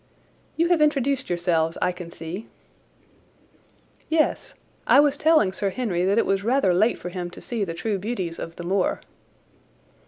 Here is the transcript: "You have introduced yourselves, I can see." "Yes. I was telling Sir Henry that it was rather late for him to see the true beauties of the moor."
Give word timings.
"You 0.57 0.69
have 0.69 0.81
introduced 0.81 1.29
yourselves, 1.29 1.77
I 1.79 1.91
can 1.91 2.09
see." 2.11 2.47
"Yes. 4.09 4.55
I 4.87 4.99
was 4.99 5.15
telling 5.15 5.53
Sir 5.53 5.69
Henry 5.69 6.05
that 6.05 6.17
it 6.17 6.25
was 6.25 6.43
rather 6.43 6.73
late 6.73 6.97
for 6.97 7.09
him 7.09 7.29
to 7.29 7.39
see 7.39 7.63
the 7.63 7.75
true 7.75 7.99
beauties 7.99 8.39
of 8.39 8.55
the 8.55 8.63
moor." 8.63 9.01